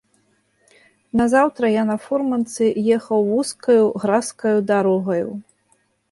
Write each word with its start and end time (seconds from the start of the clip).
Назаўтра 1.19 1.65
я 1.71 1.83
на 1.89 1.97
фурманцы 2.05 2.65
ехаў 2.95 3.19
вузкаю, 3.33 3.83
гразкаю 4.05 4.55
дарогаю. 4.73 5.29